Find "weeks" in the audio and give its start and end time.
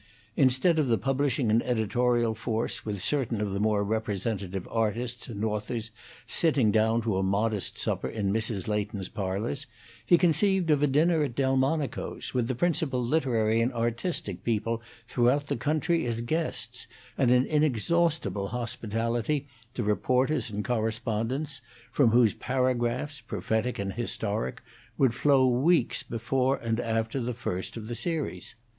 25.47-26.01